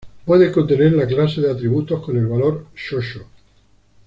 [0.25, 3.21] Pueden contener la clase de atributo con el valor "xoxo".